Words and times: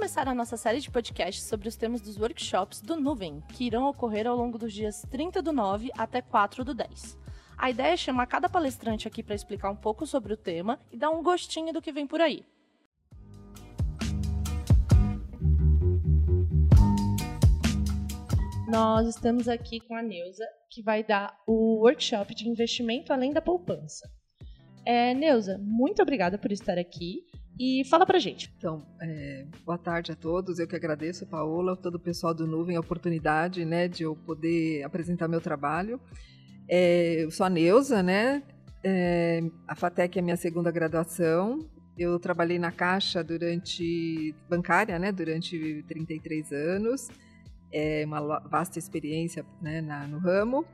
começar 0.00 0.26
a 0.26 0.34
nossa 0.34 0.56
série 0.56 0.80
de 0.80 0.90
podcasts 0.90 1.44
sobre 1.44 1.68
os 1.68 1.76
temas 1.76 2.00
dos 2.00 2.16
workshops 2.16 2.80
do 2.80 2.98
Nuvem, 2.98 3.42
que 3.52 3.64
irão 3.64 3.86
ocorrer 3.86 4.26
ao 4.26 4.34
longo 4.34 4.56
dos 4.56 4.72
dias 4.72 5.02
30 5.10 5.42
do 5.42 5.52
9 5.52 5.90
até 5.94 6.22
4 6.22 6.64
do 6.64 6.72
10. 6.72 7.18
A 7.58 7.68
ideia 7.68 7.92
é 7.92 7.96
chamar 7.98 8.26
cada 8.26 8.48
palestrante 8.48 9.06
aqui 9.06 9.22
para 9.22 9.34
explicar 9.34 9.70
um 9.70 9.76
pouco 9.76 10.06
sobre 10.06 10.32
o 10.32 10.38
tema 10.38 10.80
e 10.90 10.96
dar 10.96 11.10
um 11.10 11.22
gostinho 11.22 11.70
do 11.70 11.82
que 11.82 11.92
vem 11.92 12.06
por 12.06 12.18
aí. 12.18 12.46
Nós 18.70 19.06
estamos 19.06 19.48
aqui 19.48 19.80
com 19.80 19.94
a 19.94 20.02
Neuza, 20.02 20.46
que 20.70 20.82
vai 20.82 21.04
dar 21.04 21.38
o 21.46 21.82
workshop 21.82 22.34
de 22.34 22.48
investimento 22.48 23.12
além 23.12 23.34
da 23.34 23.42
poupança. 23.42 24.10
É, 24.86 25.12
Neuza, 25.12 25.58
muito 25.58 26.00
obrigada 26.00 26.38
por 26.38 26.50
estar 26.50 26.78
aqui 26.78 27.26
e 27.60 27.84
fala 27.84 28.06
pra 28.06 28.18
gente. 28.18 28.50
Então, 28.56 28.82
é, 29.02 29.44
boa 29.66 29.76
tarde 29.76 30.10
a 30.12 30.16
todos. 30.16 30.58
Eu 30.58 30.66
que 30.66 30.74
agradeço, 30.74 31.26
Paola, 31.26 31.76
todo 31.76 31.96
o 31.96 32.00
pessoal 32.00 32.32
do 32.32 32.46
Nuvem, 32.46 32.74
a 32.74 32.80
oportunidade 32.80 33.66
né, 33.66 33.86
de 33.86 34.02
eu 34.02 34.16
poder 34.16 34.82
apresentar 34.82 35.28
meu 35.28 35.42
trabalho. 35.42 36.00
É, 36.66 37.22
eu 37.22 37.30
sou 37.30 37.44
a 37.44 37.50
Neuza, 37.50 38.02
né? 38.02 38.42
É, 38.82 39.42
a 39.68 39.76
FATEC 39.76 40.18
é 40.18 40.22
minha 40.22 40.38
segunda 40.38 40.70
graduação. 40.70 41.68
Eu 41.98 42.18
trabalhei 42.18 42.58
na 42.58 42.72
Caixa 42.72 43.22
durante 43.22 44.34
bancária, 44.48 44.98
né, 44.98 45.12
durante 45.12 45.84
33 45.86 46.52
anos. 46.52 47.08
É 47.70 48.04
uma 48.06 48.40
vasta 48.48 48.78
experiência 48.78 49.44
né, 49.60 49.82
na, 49.82 50.06
no 50.06 50.18
ramo 50.18 50.64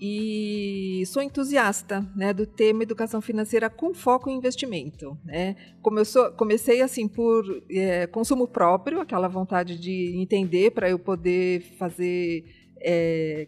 e 0.00 1.02
sou 1.06 1.22
entusiasta 1.22 2.00
né, 2.16 2.32
do 2.32 2.46
tema 2.46 2.82
educação 2.82 3.20
financeira 3.20 3.68
com 3.68 3.92
foco 3.92 4.30
em 4.30 4.36
investimento. 4.36 5.18
Né? 5.22 5.56
Começou, 5.82 6.32
comecei 6.32 6.80
assim 6.80 7.06
por 7.06 7.44
é, 7.68 8.06
consumo 8.06 8.48
próprio, 8.48 9.00
aquela 9.00 9.28
vontade 9.28 9.78
de 9.78 10.16
entender 10.16 10.70
para 10.70 10.88
eu 10.88 10.98
poder 10.98 11.60
fazer 11.78 12.44
é, 12.80 13.46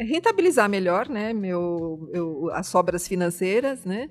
rentabilizar 0.00 0.68
melhor 0.68 1.08
né, 1.08 1.32
meu, 1.32 2.10
eu, 2.12 2.50
as 2.52 2.66
sobras 2.66 3.06
financeiras, 3.06 3.84
né? 3.84 4.10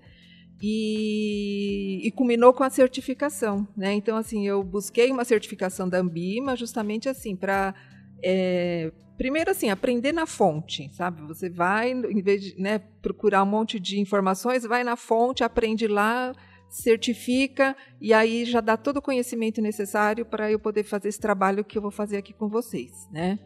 E, 0.61 2.07
e, 2.07 2.11
culminou 2.11 2.53
com 2.53 2.63
a 2.63 2.69
certificação, 2.69 3.67
né? 3.75 3.91
Então, 3.93 4.15
assim, 4.15 4.47
eu 4.47 4.63
busquei 4.63 5.11
uma 5.11 5.25
certificação 5.25 5.89
da 5.89 5.99
Ambima 5.99 6.55
justamente 6.55 7.09
assim 7.09 7.35
para 7.35 7.75
é, 8.23 8.91
primeiro 9.17 9.51
assim, 9.51 9.69
aprender 9.69 10.11
na 10.11 10.25
fonte, 10.25 10.89
sabe? 10.93 11.21
Você 11.27 11.49
vai, 11.49 11.91
em 11.91 12.21
vez 12.21 12.43
de 12.43 12.61
né, 12.61 12.79
procurar 13.01 13.43
um 13.43 13.47
monte 13.47 13.79
de 13.79 13.99
informações, 13.99 14.63
vai 14.63 14.83
na 14.83 14.95
fonte, 14.95 15.43
aprende 15.43 15.87
lá, 15.87 16.33
certifica 16.69 17.75
e 18.01 18.13
aí 18.13 18.45
já 18.45 18.59
dá 18.59 18.75
todo 18.75 18.97
o 18.97 19.01
conhecimento 19.01 19.61
necessário 19.61 20.25
para 20.25 20.51
eu 20.51 20.59
poder 20.59 20.83
fazer 20.83 21.09
esse 21.09 21.19
trabalho 21.19 21.63
que 21.63 21.77
eu 21.77 21.81
vou 21.81 21.91
fazer 21.91 22.17
aqui 22.17 22.33
com 22.33 22.49
vocês, 22.49 22.91
né? 23.11 23.39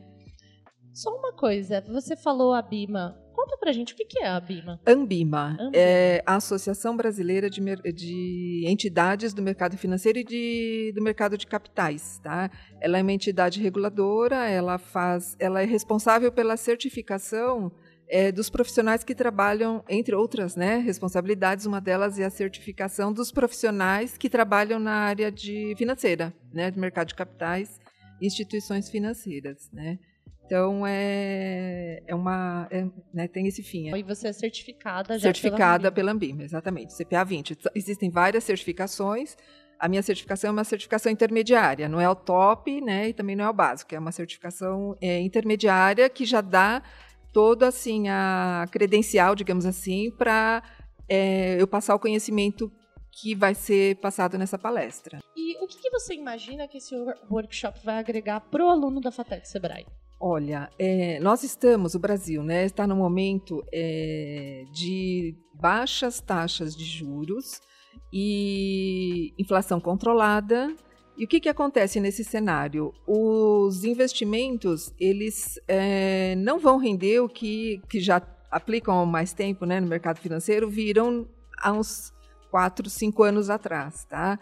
Só 0.94 1.16
uma 1.16 1.34
coisa, 1.34 1.82
você 1.88 2.16
falou 2.16 2.54
a 2.54 2.62
Bima. 2.62 3.16
Conta 3.50 3.58
pra 3.58 3.72
gente 3.72 3.94
o 3.94 3.96
que 3.96 4.20
é 4.20 4.28
a 4.28 4.40
Bima. 4.40 4.80
Ambima, 4.86 5.58
Ambima. 5.60 5.72
é 5.74 6.22
a 6.24 6.36
Associação 6.36 6.96
Brasileira 6.96 7.50
de, 7.50 7.60
de, 7.92 8.64
Entidades 8.68 9.34
do 9.34 9.42
Mercado 9.42 9.76
Financeiro 9.76 10.20
e 10.20 10.24
de, 10.24 10.92
do 10.94 11.02
Mercado 11.02 11.36
de 11.36 11.48
Capitais. 11.48 12.20
Tá? 12.20 12.52
Ela 12.80 13.00
é 13.00 13.02
uma 13.02 13.12
entidade 13.12 13.60
reguladora, 13.60 14.48
ela, 14.48 14.78
faz, 14.78 15.36
ela 15.40 15.64
é 15.64 15.66
responsável 15.66 16.32
pela 16.32 16.56
certificação 16.58 17.72
é, 18.08 18.32
dos 18.32 18.52
profissionais 18.52 19.04
que 19.04 19.16
trabalham, 19.16 19.84
entre 19.90 20.14
outras 20.14 20.56
né, 20.56 20.78
responsabilidades, 20.78 21.66
uma 21.66 21.82
delas 21.82 22.20
é 22.20 22.26
a 22.26 22.30
certificação 22.30 23.12
dos 23.12 23.32
profissionais 23.32 24.16
que 24.16 24.30
trabalham 24.30 24.80
na 24.80 24.94
área 24.94 25.32
de 25.32 25.74
financeira, 25.76 26.32
né, 26.54 26.70
do 26.70 26.80
mercado 26.80 27.08
de 27.08 27.16
capitais, 27.16 27.80
instituições 28.22 28.92
financeiras. 28.92 29.72
Né? 29.74 29.98
Então 30.50 30.84
é, 30.86 31.69
é 32.10 32.16
uma 32.16 32.68
é, 32.72 32.88
né, 33.14 33.28
tem 33.28 33.48
esse 33.48 33.62
fim. 33.62 33.90
É. 33.94 33.98
E 33.98 34.04
você 34.04 34.30
é 34.30 34.34
certificada 34.34 35.18
já 35.18 35.28
certificada 35.28 35.92
pela 35.92 36.12
Ambima, 36.12 36.38
pela 36.38 36.42
Ambima 36.42 36.44
exatamente. 36.44 36.98
CPA 36.98 37.24
20. 37.24 37.58
Existem 37.76 38.10
várias 38.10 38.44
certificações. 38.44 39.38
A 39.80 39.88
minha 39.88 40.02
certificação 40.02 40.50
é 40.50 40.52
uma 40.52 40.64
certificação 40.64 41.10
intermediária, 41.10 41.88
não 41.88 42.02
é 42.02 42.10
o 42.10 42.16
top, 42.16 42.82
né, 42.82 43.10
e 43.10 43.14
também 43.14 43.34
não 43.36 43.46
é 43.46 43.50
o 43.50 43.54
básico. 43.54 43.96
É 43.96 44.00
uma 44.00 44.12
certificação 44.12 44.98
é, 45.00 45.22
intermediária 45.22 46.10
que 46.10 46.26
já 46.26 46.42
dá 46.42 46.84
todo 47.32 47.64
assim 47.64 48.10
a 48.10 48.66
credencial, 48.72 49.36
digamos 49.36 49.66
assim, 49.66 50.12
para 50.12 50.62
é, 51.08 51.62
eu 51.62 51.68
passar 51.68 51.96
o 51.96 52.00
conhecimento 52.00 52.70
que 53.12 53.36
vai 53.36 53.54
ser 53.56 53.96
passado 53.98 54.38
nessa 54.38 54.58
palestra. 54.58 55.20
E 55.36 55.64
o 55.64 55.68
que, 55.68 55.80
que 55.80 55.90
você 55.90 56.14
imagina 56.14 56.68
que 56.68 56.78
esse 56.78 56.94
workshop 57.30 57.80
vai 57.84 58.00
agregar 58.00 58.42
para 58.42 58.66
o 58.66 58.70
aluno 58.70 59.00
da 59.00 59.12
FATEC 59.12 59.48
Sebrae? 59.48 59.86
Olha, 60.22 60.70
é, 60.78 61.18
nós 61.22 61.44
estamos, 61.44 61.96
o 61.96 62.00
Brasil, 62.00 62.44
né, 62.44 62.66
está 62.66 62.86
no 62.86 62.94
momento 62.94 63.64
é, 63.72 64.66
de 64.70 65.34
baixas 65.54 66.20
taxas 66.20 66.76
de 66.76 66.84
juros 66.84 67.62
e 68.12 69.34
inflação 69.40 69.80
controlada. 69.80 70.76
E 71.18 71.24
o 71.24 71.28
que, 71.28 71.40
que 71.40 71.48
acontece 71.48 72.02
nesse 72.02 72.26
cenário? 72.26 72.94
Os 73.08 73.86
investimentos 73.86 74.94
eles 75.00 75.58
é, 75.70 76.36
não 76.36 76.60
vão 76.60 76.78
render 76.78 77.22
o 77.22 77.30
que, 77.30 77.82
que 77.90 78.02
já 78.02 78.22
aplicam 78.52 79.00
há 79.00 79.06
mais 79.06 79.32
tempo 79.32 79.66
né, 79.66 79.80
no 79.80 79.88
mercado 79.88 80.20
financeiro, 80.20 80.70
viram 80.70 81.28
há 81.58 81.72
uns 81.72 82.14
4, 82.52 82.90
5 82.90 83.24
anos 83.24 83.50
atrás. 83.50 84.04
Tá? 84.04 84.38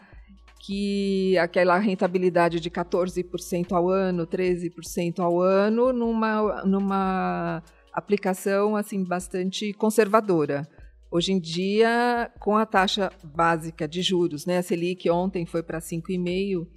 Que 0.59 1.37
aquela 1.37 1.77
rentabilidade 1.77 2.59
de 2.59 2.69
14% 2.69 3.71
ao 3.71 3.89
ano, 3.89 4.25
13% 4.25 5.19
ao 5.19 5.41
ano, 5.41 5.93
numa, 5.93 6.63
numa 6.63 7.63
aplicação 7.93 8.75
assim 8.75 9.03
bastante 9.03 9.73
conservadora. 9.73 10.67
Hoje 11.09 11.31
em 11.31 11.39
dia, 11.39 12.29
com 12.39 12.57
a 12.57 12.65
taxa 12.65 13.11
básica 13.23 13.87
de 13.87 14.01
juros, 14.01 14.45
né, 14.45 14.57
a 14.57 14.63
Selic 14.63 15.09
ontem 15.09 15.45
foi 15.45 15.63
para 15.63 15.79
5,5%, 15.79 16.67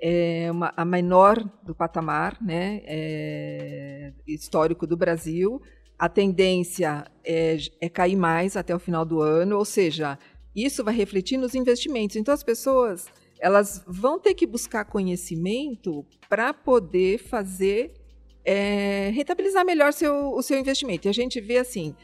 é 0.00 0.48
uma, 0.50 0.72
a 0.76 0.84
menor 0.84 1.42
do 1.64 1.74
patamar 1.74 2.36
né, 2.40 2.82
é, 2.84 4.12
histórico 4.26 4.86
do 4.86 4.96
Brasil. 4.96 5.60
A 5.98 6.08
tendência 6.08 7.06
é, 7.24 7.56
é 7.80 7.88
cair 7.88 8.16
mais 8.16 8.56
até 8.56 8.74
o 8.74 8.78
final 8.78 9.04
do 9.04 9.20
ano, 9.20 9.56
ou 9.56 9.64
seja, 9.64 10.18
isso 10.64 10.82
vai 10.82 10.94
refletir 10.94 11.36
nos 11.36 11.54
investimentos. 11.54 12.16
Então, 12.16 12.32
as 12.32 12.42
pessoas 12.42 13.06
elas 13.38 13.84
vão 13.86 14.18
ter 14.18 14.34
que 14.34 14.46
buscar 14.46 14.84
conhecimento 14.84 16.06
para 16.28 16.54
poder 16.54 17.18
fazer 17.18 17.92
é, 18.44 19.10
rentabilizar 19.10 19.64
melhor 19.64 19.92
seu, 19.92 20.32
o 20.32 20.42
seu 20.42 20.58
investimento. 20.58 21.06
E 21.06 21.10
a 21.10 21.12
gente 21.12 21.40
vê 21.40 21.58
assim, 21.58 21.94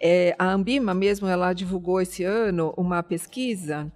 é, 0.00 0.34
a 0.38 0.52
Ambima 0.52 0.94
mesmo, 0.94 1.26
ela 1.26 1.52
divulgou 1.52 2.00
esse 2.00 2.22
ano 2.22 2.72
uma 2.76 3.02
pesquisa 3.02 3.90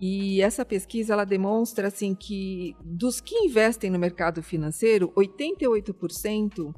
e 0.00 0.40
essa 0.42 0.64
pesquisa 0.64 1.12
ela 1.12 1.24
demonstra 1.24 1.88
assim 1.88 2.14
que 2.14 2.76
dos 2.84 3.20
que 3.20 3.34
investem 3.36 3.90
no 3.90 3.98
mercado 3.98 4.42
financeiro, 4.42 5.12
88% 5.16 6.74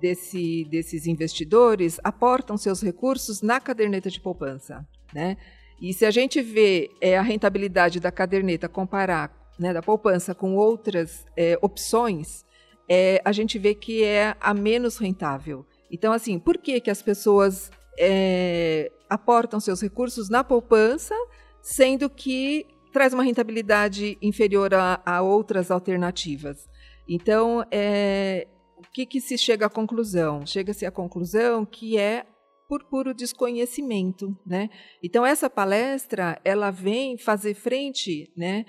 desse, 0.00 0.64
desses 0.70 1.06
investidores 1.06 1.98
aportam 2.02 2.56
seus 2.56 2.82
recursos 2.82 3.42
na 3.42 3.60
caderneta 3.60 4.10
de 4.10 4.20
poupança, 4.20 4.86
né? 5.12 5.36
E 5.80 5.92
se 5.92 6.04
a 6.04 6.10
gente 6.10 6.40
vê 6.40 6.90
é, 7.00 7.18
a 7.18 7.22
rentabilidade 7.22 8.00
da 8.00 8.10
caderneta 8.10 8.68
comparar 8.68 9.32
né, 9.58 9.72
da 9.72 9.82
poupança 9.82 10.34
com 10.34 10.56
outras 10.56 11.24
é, 11.36 11.58
opções, 11.60 12.44
é, 12.88 13.20
a 13.24 13.32
gente 13.32 13.58
vê 13.58 13.74
que 13.74 14.04
é 14.04 14.36
a 14.40 14.52
menos 14.52 14.96
rentável. 14.96 15.66
Então, 15.90 16.12
assim, 16.12 16.38
por 16.38 16.58
que, 16.58 16.80
que 16.80 16.90
as 16.90 17.02
pessoas 17.02 17.70
é, 17.98 18.90
aportam 19.08 19.60
seus 19.60 19.80
recursos 19.80 20.28
na 20.28 20.42
poupança, 20.42 21.14
sendo 21.62 22.10
que 22.10 22.66
traz 22.92 23.12
uma 23.12 23.22
rentabilidade 23.22 24.18
inferior 24.20 24.74
a, 24.74 25.00
a 25.04 25.22
outras 25.22 25.70
alternativas? 25.70 26.68
Então, 27.08 27.64
é, 27.70 28.48
o 28.76 28.82
que, 28.92 29.06
que 29.06 29.20
se 29.20 29.36
chega 29.36 29.66
à 29.66 29.70
conclusão? 29.70 30.46
Chega-se 30.46 30.84
à 30.86 30.90
conclusão 30.90 31.64
que 31.64 31.98
é 31.98 32.26
por 32.74 32.82
puro 32.88 33.14
desconhecimento, 33.14 34.36
né? 34.44 34.68
Então 35.00 35.24
essa 35.24 35.48
palestra 35.48 36.40
ela 36.44 36.72
vem 36.72 37.16
fazer 37.16 37.54
frente, 37.54 38.32
né? 38.36 38.64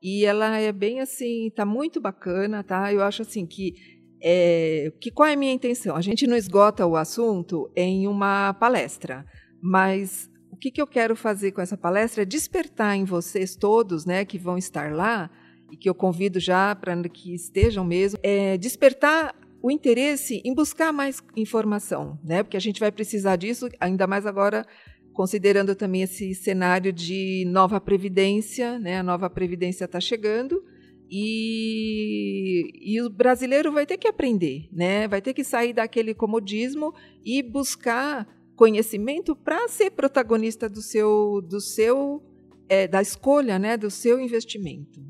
E 0.00 0.24
ela 0.24 0.58
é 0.58 0.70
bem 0.70 1.00
assim, 1.00 1.50
tá 1.50 1.66
muito 1.66 2.00
bacana, 2.00 2.62
tá? 2.62 2.92
Eu 2.92 3.02
acho 3.02 3.22
assim 3.22 3.44
que 3.44 3.74
é, 4.22 4.92
que 5.00 5.10
qual 5.10 5.28
é 5.28 5.32
a 5.32 5.36
minha 5.36 5.52
intenção? 5.52 5.96
A 5.96 6.00
gente 6.00 6.24
não 6.24 6.36
esgota 6.36 6.86
o 6.86 6.94
assunto 6.94 7.68
em 7.74 8.06
uma 8.06 8.54
palestra, 8.54 9.26
mas 9.60 10.30
o 10.52 10.56
que, 10.56 10.70
que 10.70 10.80
eu 10.80 10.86
quero 10.86 11.16
fazer 11.16 11.50
com 11.50 11.60
essa 11.60 11.76
palestra 11.76 12.22
é 12.22 12.24
despertar 12.24 12.96
em 12.96 13.04
vocês 13.04 13.56
todos, 13.56 14.06
né, 14.06 14.24
que 14.24 14.38
vão 14.38 14.56
estar 14.56 14.92
lá 14.92 15.28
e 15.72 15.76
que 15.76 15.88
eu 15.88 15.94
convido 15.96 16.38
já 16.38 16.76
para 16.76 16.96
que 17.08 17.34
estejam 17.34 17.84
mesmo, 17.84 18.20
é, 18.22 18.56
despertar 18.56 19.34
o 19.62 19.70
interesse 19.70 20.42
em 20.44 20.52
buscar 20.52 20.92
mais 20.92 21.22
informação, 21.36 22.18
né? 22.24 22.42
Porque 22.42 22.56
a 22.56 22.60
gente 22.60 22.80
vai 22.80 22.90
precisar 22.90 23.36
disso, 23.36 23.68
ainda 23.78 24.06
mais 24.06 24.26
agora 24.26 24.66
considerando 25.12 25.74
também 25.76 26.02
esse 26.02 26.34
cenário 26.34 26.92
de 26.92 27.44
nova 27.46 27.80
previdência, 27.80 28.78
né? 28.78 28.98
A 28.98 29.02
nova 29.02 29.30
previdência 29.30 29.84
está 29.84 30.00
chegando 30.00 30.64
E, 31.08 32.70
e, 32.80 33.02
o 33.02 33.10
brasileiro 33.10 33.70
vai 33.70 33.84
ter 33.84 33.98
que 33.98 34.08
aprender, 34.08 34.68
né? 34.72 35.06
Vai 35.06 35.20
ter 35.20 35.34
que 35.34 35.44
sair 35.44 35.74
daquele 35.74 36.14
comodismo 36.14 36.94
e 37.22 37.42
buscar 37.42 38.26
conhecimento 38.56 39.36
para 39.36 39.68
ser 39.68 39.90
protagonista 39.90 40.68
do 40.70 40.80
seu, 40.80 41.42
do 41.42 41.60
seu, 41.60 42.22
é, 42.66 42.88
da 42.88 43.02
escolha, 43.02 43.58
né? 43.58 43.76
Do 43.76 43.90
seu 43.90 44.18
investimento. 44.18 45.00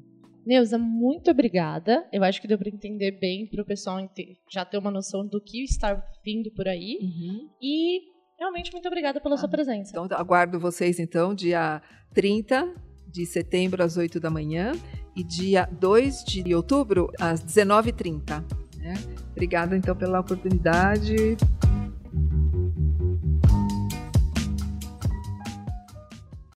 Neuza, 0.45 0.77
muito 0.79 1.31
obrigada. 1.31 2.07
Eu 2.13 2.25
acho 2.25 2.41
que 2.41 2.49
deu 2.49 2.59
para 2.59 2.69
entender 2.69 3.13
bem, 3.13 3.47
para 3.47 3.63
o 3.63 3.65
pessoal 3.65 3.99
já 4.51 4.65
ter 4.65 4.79
uma 4.79 4.91
noção 4.91 5.27
do 5.27 5.41
que 5.41 5.63
está 5.63 6.03
vindo 6.25 6.51
por 6.51 6.67
aí. 6.69 6.99
Uhum. 7.01 7.49
E 7.61 8.01
realmente 8.39 8.73
muito 8.73 8.87
obrigada 8.87 9.21
pela 9.21 9.37
ah, 9.37 9.39
sua 9.39 9.49
presença. 9.49 9.91
Então, 9.91 10.07
aguardo 10.19 10.59
vocês, 10.59 10.99
então, 10.99 11.35
dia 11.35 11.81
30 12.13 12.75
de 13.07 13.27
setembro, 13.27 13.83
às 13.83 13.97
8 13.97 14.19
da 14.19 14.31
manhã, 14.31 14.73
e 15.15 15.23
dia 15.23 15.69
2 15.71 16.25
de 16.25 16.55
outubro, 16.55 17.11
às 17.21 17.45
19h30. 17.45 18.43
Né? 18.79 18.95
Obrigada, 19.31 19.77
então, 19.77 19.95
pela 19.95 20.21
oportunidade. 20.21 21.37